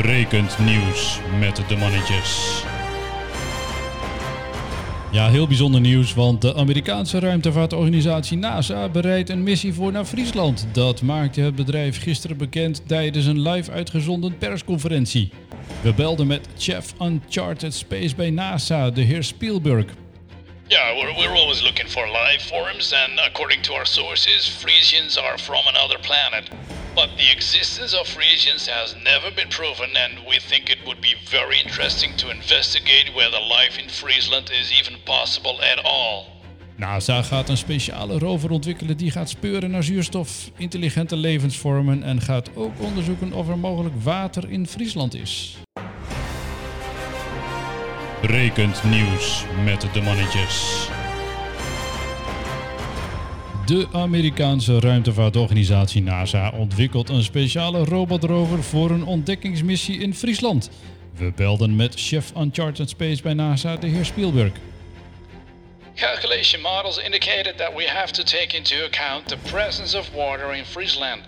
[0.00, 2.62] Rekend nieuws met de mannetjes.
[5.10, 10.66] Ja, heel bijzonder nieuws, want de Amerikaanse ruimtevaartorganisatie NASA bereidt een missie voor naar Friesland.
[10.72, 15.32] Dat maakte het bedrijf gisteren bekend tijdens een live uitgezonden persconferentie.
[15.80, 19.86] We belden met Chef Uncharted Space bij NASA, de heer Spielberg.
[20.68, 25.66] We're, we're always looking for life forms, and according to our sources, Frisians are from
[25.66, 26.77] another planet.
[26.98, 31.14] But the existence of Frisians has never been proven, and we think it would be
[31.30, 36.26] very interesting to investigate whether life in Friesland is even possible at all.
[36.76, 42.50] NASA gaat een speciale rover ontwikkelen die gaat speuren naar zuurstof, intelligente levensvormen en gaat
[42.54, 45.56] ook onderzoeken of er mogelijk water in Friesland is.
[48.22, 50.88] Rekend nieuws met de mannetjes.
[53.68, 60.70] De Amerikaanse ruimtevaartorganisatie NASA ontwikkelt een speciale robotrover voor een ontdekkingsmissie in Friesland.
[61.14, 64.52] We belden met chef Uncharted Space bij NASA, de heer Spielberg.
[65.94, 70.64] Calculation models indicated that we have to take into account the presence of water in
[70.64, 71.20] Friesland.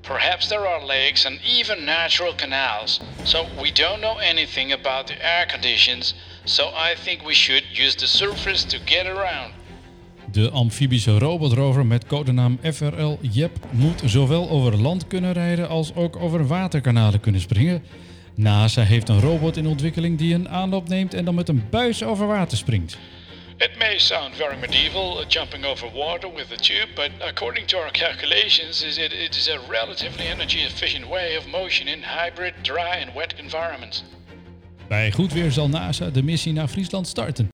[0.00, 5.16] Perhaps there are lakes and even natural canals, so we don't know anything about the
[5.20, 9.52] air conditions, so I think we should use the surface to get around.
[10.32, 16.16] De amfibische robotrover met codenaam FRL JEP moet zowel over land kunnen rijden als ook
[16.16, 17.82] over waterkanalen kunnen springen.
[18.34, 22.02] NASA heeft een robot in ontwikkeling die een aanloop neemt en dan met een buis
[22.02, 22.98] over water springt.
[23.56, 27.78] It may sound very medieval, uh, jumping over water with a tube, but according to
[27.78, 32.52] our calculations, is it, it is a relatively energy efficient way of motion in hybrid,
[32.62, 34.04] dry and wet environments.
[34.88, 37.51] Bij goed weer zal NASA de missie naar Friesland starten.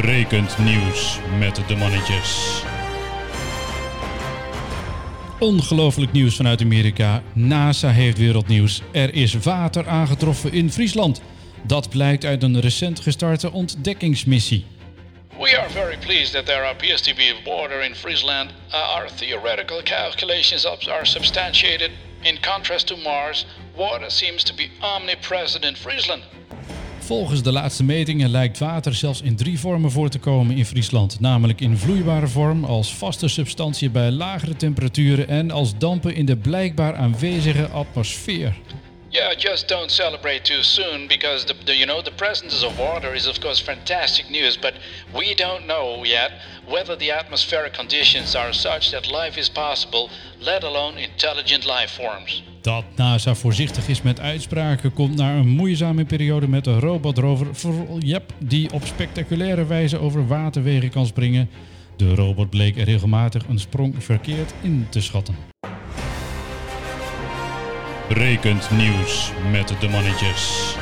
[0.00, 2.62] Rekend nieuws met de mannetjes.
[5.38, 7.22] Ongelooflijk nieuws vanuit Amerika.
[7.32, 8.82] NASA heeft wereldnieuws.
[8.92, 11.22] Er is water aangetroffen in Friesland.
[11.62, 14.64] Dat blijkt uit een recent gestarte ontdekkingsmissie.
[15.38, 18.50] We are very pleased that there appears to be water in Friesland.
[18.50, 21.90] Uh, our theoretical calculations are substantiated.
[22.20, 23.46] In contrast to Mars,
[23.76, 26.22] water seems to be omnipresent in Friesland.
[27.10, 31.20] Volgens de laatste metingen lijkt water zelfs in drie vormen voor te komen in Friesland.
[31.20, 36.36] Namelijk in vloeibare vorm, als vaste substantie bij lagere temperaturen en als dampen in de
[36.36, 38.56] blijkbaar aanwezige atmosfeer.
[39.08, 43.14] Yeah, just don't celebrate too soon because the, the, you know the presence of water
[43.14, 44.72] is of course fantastic news, but
[45.12, 46.30] we don't know yet
[46.68, 52.42] whether the atmospheric conditions are such that life is possible, let alone intelligent life forms.
[52.60, 57.46] Dat NASA voorzichtig is met uitspraken komt naar een moeizame periode met de robotrover
[57.98, 61.48] Jep, die op spectaculaire wijze over waterwegen kan springen.
[61.96, 65.34] De robot bleek regelmatig een sprong verkeerd in te schatten.
[68.08, 70.74] Rekend nieuws met de mannetjes.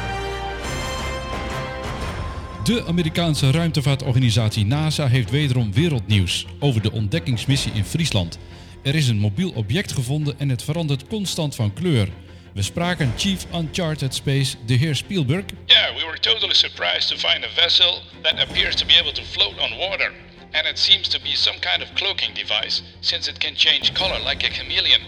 [2.64, 8.38] De Amerikaanse ruimtevaartorganisatie NASA heeft wederom wereldnieuws over de ontdekkingsmissie in Friesland.
[8.82, 12.08] Er is een mobiel object gevonden en het verandert constant van kleur.
[12.54, 15.44] We spraken Chief Uncharted Space, de heer Spielberg.
[15.66, 19.22] Yeah, we were totally surprised to find a vessel that appears to be able to
[19.22, 20.12] float on water.
[20.50, 24.18] And it seems to be some kind of cloaking device, since it can change color
[24.28, 25.00] like a chameleon.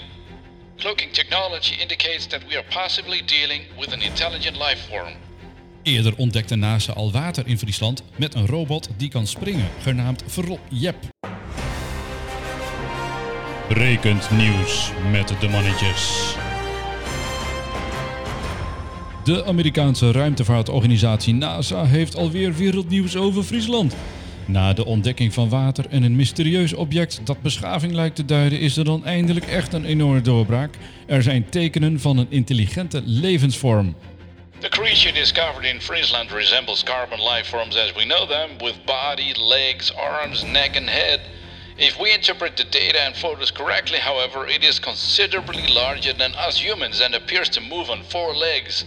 [0.77, 5.13] Cloaking technology indicates that we are possibly dealing with an intelligent life form.
[5.83, 10.59] Eerder ontdekte NASA al water in Friesland met een robot die kan springen, genaamd Vrl
[10.69, 11.20] Jep.
[13.73, 16.35] Rekend nieuws met de mannetjes.
[19.25, 23.97] De Amerikaanse ruimtevaartorganisatie NASA heeft alweer wereldnieuws over Friesland.
[24.45, 28.77] Na de ontdekking van water en een mysterieus object dat beschaving lijkt te duiden, is
[28.77, 30.75] er dan eindelijk echt een enorme doorbraak.
[31.07, 33.97] Er zijn tekenen van een intelligente levensvorm.
[34.59, 39.33] The creature discovered in Friesland resembles carbon life forms as we know them, with body,
[39.41, 41.21] legs, arms, neck, and head.
[41.81, 46.59] If we interpret the data and photos correctly, however, it is considerably larger than us
[46.59, 48.85] humans and appears to move on four legs.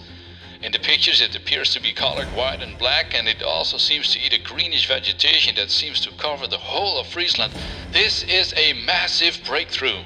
[0.61, 4.13] In the pictures, it appears to be colored white and black, and it also seems
[4.13, 7.51] to eat a greenish vegetation that seems to cover the whole of Friesland.
[7.91, 10.03] This is a massive breakthrough.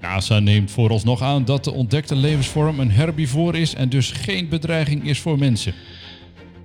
[0.00, 5.08] NASA neemt vooralsnog aan dat de ontdekte levensvorm een herbivoor is en dus geen bedreiging
[5.08, 5.74] is voor mensen.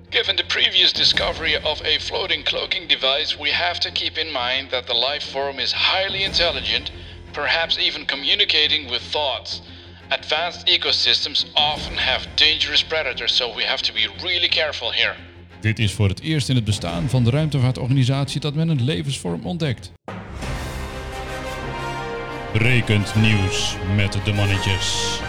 [0.08, 0.36] Given
[0.82, 4.94] previous discovery of a floating cloaking device, we have to keep in mind that the
[4.94, 6.90] life form is highly intelligent,
[7.32, 9.62] perhaps even communicating with thoughts.
[10.10, 15.14] Advanced ecosystems often have dangerous predators, so we have to be really careful here.
[15.60, 19.46] Dit is voor het eerst in het bestaan van de ruimtevaartorganisatie dat men een levensvorm
[19.46, 19.92] ontdekt.
[22.52, 25.20] Rekend nieuws met de mannetjes.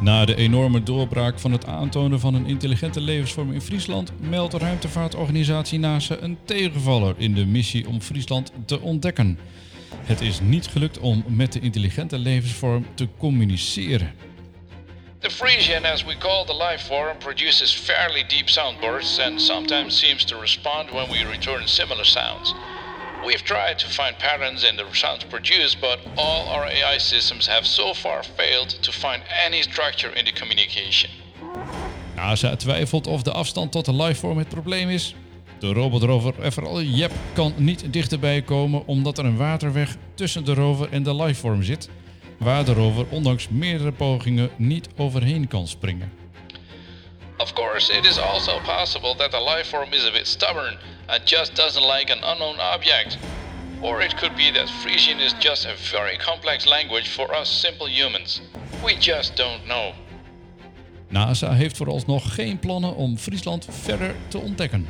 [0.00, 5.78] Na de enorme doorbraak van het aantonen van een intelligente levensvorm in Friesland meldt ruimtevaartorganisatie
[5.78, 9.38] NASA een tegenvaller in de missie om Friesland te ontdekken.
[10.04, 14.12] Het is niet gelukt om met de intelligente levensvorm te communiceren.
[15.18, 19.98] The Frisian, as we call the life form, produces fairly deep sound bursts and sometimes
[19.98, 22.54] seems to respond when we return similar sounds.
[23.26, 27.66] We've tried to find patterns in the sounds produced, but all our AI systems have
[27.66, 31.10] so far failed to find any structure in the communication.
[32.14, 35.14] NASA twijfelt of de afstand tot de lifeform het probleem is.
[35.58, 40.88] De robotrover Everal Jep kan niet dichterbij komen omdat er een waterweg tussen de rover
[40.90, 41.88] en de lifeform zit,
[42.38, 46.12] waar de rover ondanks meerdere pogingen niet overheen kan springen.
[47.38, 50.78] Of course, it is also possible that the life form is a bit stubborn
[51.08, 53.18] and just doesn't like an unknown object.
[53.82, 57.86] Or it could be that Frisian is just a very complex language for us simple
[57.88, 58.40] humans.
[58.82, 59.92] We just don't know.
[61.08, 64.86] NASA heeft vooralsnog geen plannen om Friesland verder te ontdekken.